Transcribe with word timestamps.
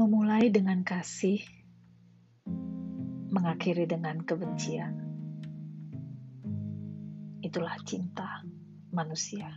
Memulai 0.00 0.48
dengan 0.48 0.80
kasih, 0.80 1.44
mengakhiri 3.28 3.84
dengan 3.84 4.24
kebencian. 4.24 4.96
Itulah 7.44 7.76
cinta 7.84 8.40
manusia. 8.96 9.52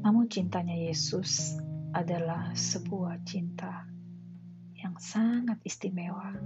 Namun 0.00 0.32
cintanya 0.32 0.80
Yesus 0.80 1.60
adalah 1.92 2.56
sebuah 2.56 3.20
cinta 3.28 3.84
yang 4.80 4.96
sangat 4.96 5.60
istimewa. 5.60 6.40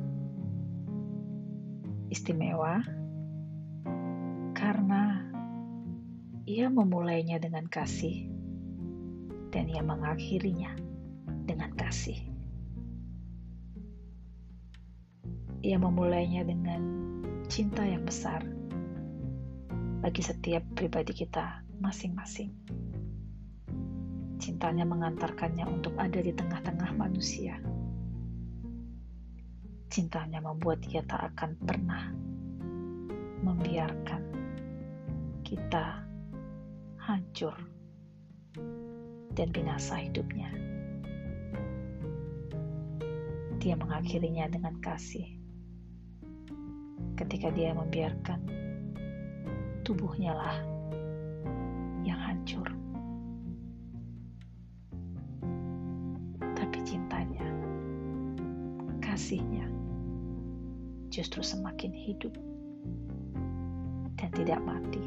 Istimewa 2.10 2.82
karena 4.58 5.22
ia 6.50 6.66
memulainya 6.66 7.38
dengan 7.38 7.70
kasih 7.70 8.26
dan 9.54 9.70
ia 9.70 9.86
mengakhirinya 9.86 10.93
kasih. 11.84 12.16
Ia 15.60 15.76
memulainya 15.76 16.48
dengan 16.48 16.80
cinta 17.48 17.84
yang 17.84 18.08
besar 18.08 18.40
bagi 20.00 20.20
setiap 20.24 20.64
pribadi 20.72 21.12
kita 21.12 21.60
masing-masing. 21.80 22.52
Cintanya 24.40 24.84
mengantarkannya 24.84 25.64
untuk 25.68 25.96
ada 25.96 26.20
di 26.20 26.32
tengah-tengah 26.32 26.92
manusia. 26.96 27.56
Cintanya 29.88 30.40
membuat 30.40 30.84
dia 30.84 31.04
tak 31.04 31.32
akan 31.32 31.56
pernah 31.64 32.12
membiarkan 33.44 34.22
kita 35.44 36.00
hancur 37.00 37.56
dan 39.32 39.48
binasa 39.52 40.00
hidupnya. 40.00 40.73
Dia 43.64 43.80
mengakhirinya 43.80 44.44
dengan 44.52 44.76
kasih. 44.76 45.24
Ketika 47.16 47.48
dia 47.48 47.72
membiarkan 47.72 48.44
tubuhnya 49.88 50.36
lah 50.36 50.60
yang 52.04 52.20
hancur. 52.20 52.68
Tapi 56.44 56.78
cintanya, 56.84 57.48
kasihnya 59.00 59.64
justru 61.08 61.40
semakin 61.40 61.96
hidup 61.96 62.36
dan 64.20 64.28
tidak 64.36 64.60
mati. 64.60 65.00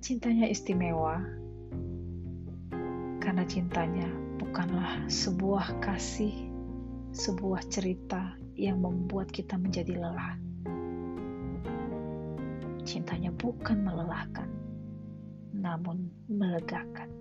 Cintanya 0.00 0.48
istimewa 0.48 1.37
karena 3.38 3.54
cintanya 3.54 4.10
bukanlah 4.42 5.06
sebuah 5.06 5.78
kasih, 5.78 6.50
sebuah 7.14 7.70
cerita 7.70 8.34
yang 8.58 8.82
membuat 8.82 9.30
kita 9.30 9.54
menjadi 9.54 9.94
lelah. 9.94 10.34
Cintanya 12.82 13.30
bukan 13.30 13.86
melelahkan, 13.86 14.50
namun 15.54 16.10
melegakan. 16.26 17.14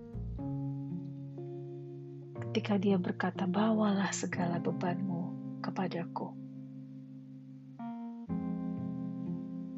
Ketika 2.49 2.81
dia 2.81 2.97
berkata, 2.97 3.45
"Bawalah 3.45 4.09
segala 4.09 4.57
bebanmu 4.57 5.21
kepadaku, 5.61 6.33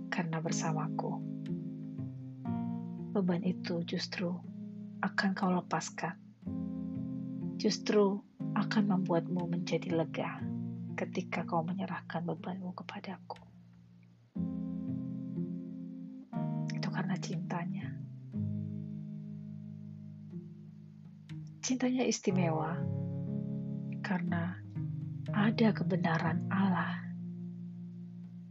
karena 0.07 0.39
bersamaku." 0.39 1.19
Beban 3.11 3.43
itu 3.43 3.83
justru 3.83 4.31
akan 5.03 5.35
kau 5.35 5.51
lepaskan. 5.51 6.28
Justru 7.59 8.23
akan 8.55 8.83
membuatmu 8.87 9.51
menjadi 9.51 9.91
lega 9.91 10.39
ketika 10.95 11.43
kau 11.43 11.59
menyerahkan 11.59 12.23
bebanmu 12.23 12.71
kepadaku. 12.71 13.35
Itu 16.71 16.87
karena 16.87 17.19
cintanya. 17.19 17.87
Cintanya 21.59 22.07
istimewa 22.07 22.79
karena 24.07 24.55
ada 25.35 25.75
kebenaran 25.75 26.47
Allah 26.47 27.11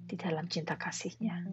di 0.04 0.20
dalam 0.20 0.52
cinta 0.52 0.76
kasihnya. 0.76 1.48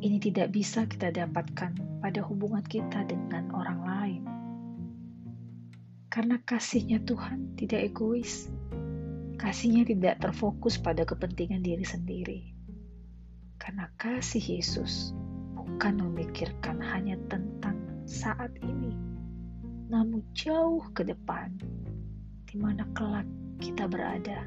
Ini 0.00 0.16
tidak 0.20 0.48
bisa 0.52 0.88
kita 0.88 1.12
dapatkan 1.12 2.00
pada 2.00 2.20
hubungan 2.24 2.64
kita 2.64 3.04
dengan 3.04 3.52
orang 3.52 3.78
lain. 3.80 3.85
Karena 6.16 6.40
kasihnya 6.40 7.04
Tuhan 7.04 7.60
tidak 7.60 7.92
egois. 7.92 8.48
Kasihnya 9.36 9.84
tidak 9.84 10.24
terfokus 10.24 10.80
pada 10.80 11.04
kepentingan 11.04 11.60
diri 11.60 11.84
sendiri. 11.84 12.40
Karena 13.60 13.92
kasih 14.00 14.40
Yesus 14.40 15.12
bukan 15.52 16.00
memikirkan 16.00 16.80
hanya 16.80 17.20
tentang 17.28 17.76
saat 18.08 18.48
ini, 18.64 18.96
namun 19.92 20.24
jauh 20.32 20.80
ke 20.96 21.04
depan, 21.04 21.52
di 22.48 22.56
mana 22.56 22.88
kelak 22.96 23.28
kita 23.60 23.84
berada. 23.84 24.40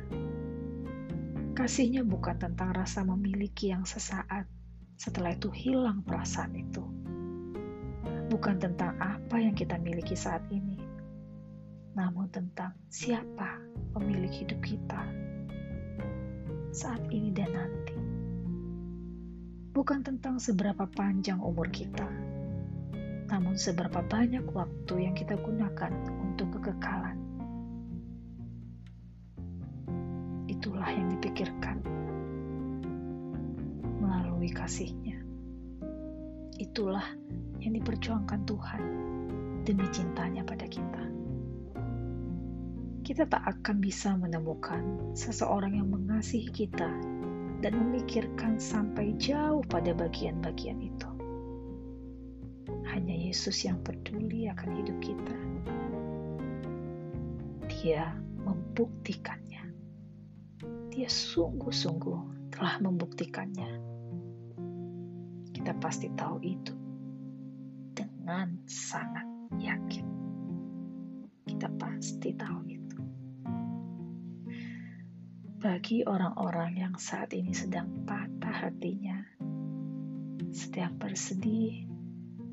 Kasihnya 1.54 2.02
bukan 2.02 2.50
tentang 2.50 2.74
rasa 2.74 3.06
memiliki 3.06 3.70
yang 3.70 3.86
sesaat, 3.86 4.50
setelah 4.98 5.38
itu 5.38 5.54
hilang 5.54 6.02
perasaan 6.02 6.58
itu. 6.58 6.82
Bukan 8.34 8.58
tentang 8.58 8.98
apa 8.98 9.38
yang 9.38 9.54
kita 9.54 9.78
miliki 9.78 10.18
saat 10.18 10.42
ini, 10.50 10.89
namun 12.00 12.32
tentang 12.32 12.72
siapa 12.88 13.60
pemilik 13.92 14.32
hidup 14.32 14.64
kita 14.64 15.04
saat 16.72 17.04
ini 17.12 17.28
dan 17.36 17.52
nanti. 17.52 17.98
Bukan 19.76 20.00
tentang 20.08 20.40
seberapa 20.40 20.88
panjang 20.88 21.44
umur 21.44 21.68
kita, 21.68 22.08
namun 23.28 23.60
seberapa 23.60 24.00
banyak 24.00 24.48
waktu 24.48 25.12
yang 25.12 25.12
kita 25.12 25.36
gunakan 25.44 25.92
untuk 26.24 26.56
kekekalan. 26.56 27.20
Itulah 30.48 30.88
yang 30.96 31.12
dipikirkan 31.20 31.84
melalui 34.00 34.56
kasihnya. 34.56 35.20
Itulah 36.56 37.12
yang 37.60 37.76
diperjuangkan 37.76 38.40
Tuhan 38.48 38.82
demi 39.68 39.88
cintanya 39.92 40.48
pada 40.48 40.64
kita. 40.64 41.19
Kita 43.10 43.26
tak 43.26 43.42
akan 43.42 43.82
bisa 43.82 44.14
menemukan 44.14 45.18
seseorang 45.18 45.74
yang 45.74 45.90
mengasihi 45.90 46.46
kita 46.46 46.94
dan 47.58 47.74
memikirkan 47.74 48.62
sampai 48.62 49.18
jauh 49.18 49.66
pada 49.66 49.98
bagian-bagian 49.98 50.78
itu. 50.78 51.10
Hanya 52.86 53.18
Yesus 53.18 53.66
yang 53.66 53.82
peduli 53.82 54.46
akan 54.46 54.70
hidup 54.78 54.98
kita. 55.02 55.38
Dia 57.82 58.14
membuktikannya. 58.46 59.66
Dia 60.94 61.10
sungguh-sungguh 61.10 62.54
telah 62.54 62.78
membuktikannya. 62.78 63.72
Kita 65.50 65.74
pasti 65.82 66.14
tahu 66.14 66.38
itu 66.46 66.78
dengan 67.98 68.54
sangat 68.70 69.26
yakin. 69.58 70.06
Kita 71.50 71.74
pasti 71.74 72.38
tahu 72.38 72.62
itu. 72.70 72.79
Bagi 75.60 76.08
orang-orang 76.08 76.80
yang 76.80 76.96
saat 76.96 77.36
ini 77.36 77.52
sedang 77.52 78.08
patah 78.08 78.72
hatinya, 78.72 79.20
sedang 80.56 80.96
bersedih, 80.96 81.84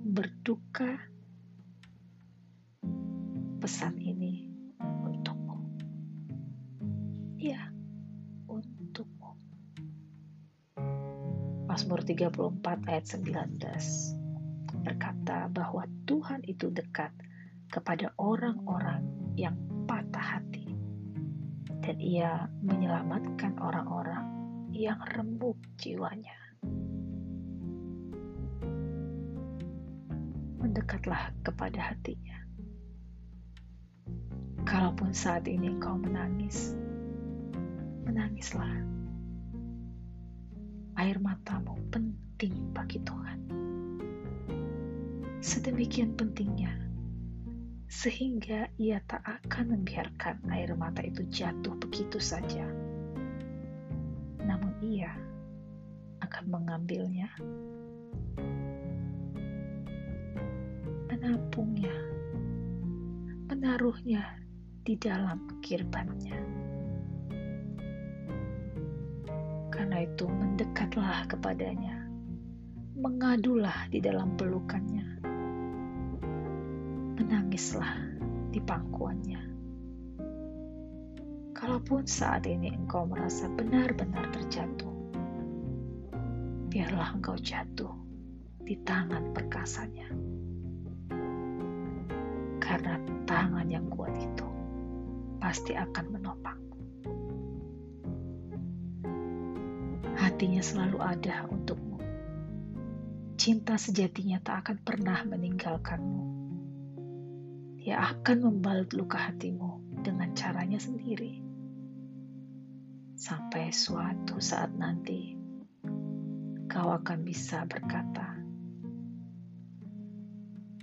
berduka, 0.03 1.07
pesan 3.63 4.03
ini 4.03 4.51
untukmu. 4.83 5.59
Ya, 7.39 7.71
untukmu. 8.51 9.39
Mazmur 11.71 12.03
34 12.03 12.91
ayat 12.91 13.07
19 13.07 14.83
berkata 14.83 15.47
bahwa 15.47 15.87
Tuhan 16.11 16.43
itu 16.43 16.75
dekat 16.75 17.15
kepada 17.71 18.11
orang-orang 18.19 19.07
yang 19.39 19.76
dan 21.87 22.03
ia 22.03 22.51
menyelamatkan 22.67 23.63
orang-orang 23.63 24.27
yang 24.75 24.99
remuk 25.15 25.55
jiwanya. 25.79 26.35
Mendekatlah 30.59 31.31
kepada 31.47 31.95
hatinya. 31.95 32.43
Kalaupun 34.67 35.15
saat 35.15 35.47
ini 35.47 35.79
engkau 35.79 35.95
menangis, 35.95 36.75
menangislah. 38.03 38.83
Air 40.99 41.23
matamu 41.23 41.79
penting 41.95 42.75
bagi 42.75 42.99
Tuhan. 43.07 43.39
sedemikian 45.47 46.19
pentingnya 46.19 46.86
sehingga 47.87 48.67
ia 48.83 48.99
tak 49.07 49.23
akan 49.23 49.79
membiarkan 49.79 50.43
air 50.51 50.75
mata 50.75 51.07
itu 51.07 51.23
jatuh 51.31 51.75
begitu 51.79 52.19
saja. 52.19 52.67
Namun 54.43 54.75
ia 54.83 55.15
akan 56.23 56.45
mengambilnya, 56.51 57.31
menampungnya, 61.07 61.95
menaruhnya 63.47 64.23
di 64.83 64.99
dalam 64.99 65.47
kirbannya. 65.63 66.39
Karena 69.71 70.03
itu 70.03 70.27
mendekatlah 70.27 71.31
kepadanya, 71.31 72.07
mengadulah 72.99 73.87
di 73.93 74.03
dalam 74.03 74.35
pelukannya, 74.35 75.16
menangislah 77.17 77.97
di 78.53 78.61
pangkuannya. 78.61 79.41
Kalaupun 81.57 82.05
saat 82.05 82.45
ini 82.45 82.69
engkau 82.69 83.09
merasa 83.09 83.49
benar-benar 83.49 84.29
terjatuh, 84.37 84.93
biarlah 86.69 87.17
engkau 87.17 87.41
jatuh 87.41 87.97
di 88.61 88.77
tangan 88.85 89.33
perkasanya. 89.33 90.13
Karena 92.61 93.01
tangan 93.25 93.65
yang 93.73 93.89
kuat 93.89 94.13
itu 94.21 94.49
pasti 95.41 95.73
akan 95.73 96.07
menopangmu. 96.13 96.77
Hatinya 100.21 100.61
selalu 100.61 101.01
ada 101.01 101.49
untukmu. 101.49 101.97
Cinta 103.41 103.81
sejatinya 103.81 104.37
tak 104.45 104.69
akan 104.69 104.77
pernah 104.85 105.25
meninggalkanmu 105.25 106.36
ia 107.87 108.03
akan 108.03 108.51
membalut 108.51 108.91
luka 108.99 109.31
hatimu 109.31 110.03
dengan 110.03 110.35
caranya 110.35 110.75
sendiri. 110.75 111.39
Sampai 113.15 113.71
suatu 113.71 114.43
saat 114.43 114.75
nanti, 114.75 115.39
kau 116.67 116.91
akan 116.91 117.23
bisa 117.23 117.63
berkata, 117.63 118.43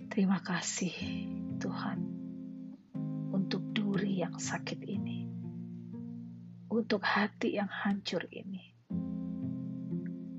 "Terima 0.08 0.40
kasih, 0.40 0.96
Tuhan, 1.60 2.00
untuk 3.36 3.76
duri 3.76 4.24
yang 4.24 4.40
sakit 4.40 4.80
ini, 4.88 5.28
untuk 6.72 7.04
hati 7.04 7.60
yang 7.60 7.68
hancur 7.68 8.24
ini, 8.32 8.64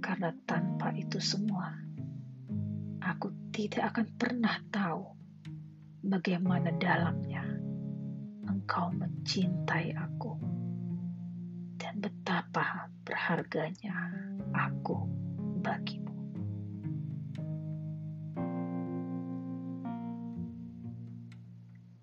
karena 0.00 0.32
tanpa 0.48 0.96
itu 0.96 1.20
semua, 1.20 1.76
aku 3.04 3.52
tidak 3.52 3.92
akan 3.92 4.08
pernah 4.16 4.56
tahu." 4.72 5.23
Bagaimana 6.04 6.68
dalamnya 6.76 7.40
engkau 8.44 8.92
mencintai 8.92 9.96
aku 9.96 10.36
dan 11.80 11.96
betapa 11.96 12.92
berharganya 13.08 14.12
aku 14.52 15.08
bagimu. 15.64 16.12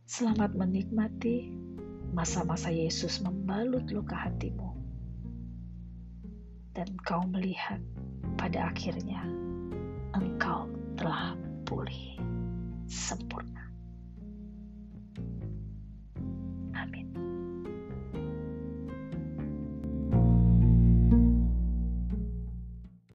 Selamat 0.10 0.58
menikmati 0.58 1.54
masa-masa 2.12 2.74
Yesus 2.74 3.22
membalut 3.22 3.86
luka 3.94 4.18
hatimu 4.18 4.76
dan 6.76 6.90
kau 7.06 7.24
melihat 7.30 7.80
pada 8.36 8.74
akhirnya 8.74 9.24
engkau 10.12 10.51